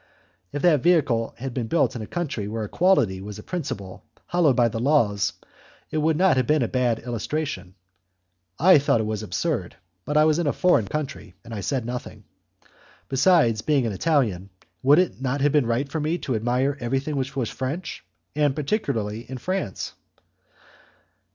If 0.51 0.63
that 0.63 0.81
vehicle 0.81 1.35
had 1.37 1.53
been 1.53 1.67
built 1.67 1.95
in 1.95 2.01
a 2.01 2.07
country 2.07 2.47
where 2.47 2.63
equality 2.65 3.21
was 3.21 3.37
a 3.37 3.43
principle 3.43 4.03
hallowed 4.25 4.55
by 4.55 4.67
the 4.67 4.79
laws, 4.79 5.33
it 5.91 5.99
would 5.99 6.17
not 6.17 6.37
have 6.37 6.47
been 6.47 6.63
a 6.63 6.67
bad 6.67 6.97
illustration. 6.97 7.75
I 8.57 8.79
thought 8.79 8.99
it 8.99 9.03
was 9.05 9.21
absurd, 9.21 9.75
but 10.03 10.17
I 10.17 10.25
was 10.25 10.39
in 10.39 10.47
a 10.47 10.53
foreign 10.53 10.87
country, 10.87 11.35
and 11.45 11.53
I 11.53 11.61
said 11.61 11.85
nothing. 11.85 12.23
Besides, 13.09 13.61
being 13.61 13.85
an 13.85 13.93
Italian, 13.93 14.49
would 14.81 14.97
it 14.97 15.13
have 15.23 15.51
been 15.51 15.67
right 15.67 15.87
for 15.87 15.99
me 15.99 16.13
not 16.13 16.23
to 16.23 16.35
admire 16.35 16.77
everything 16.79 17.15
which 17.15 17.35
was 17.35 17.51
French, 17.51 18.03
and 18.35 18.55
particularly 18.55 19.29
in 19.29 19.37
France? 19.37 19.93